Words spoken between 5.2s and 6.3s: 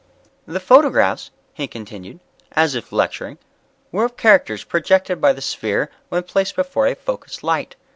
by the sphere when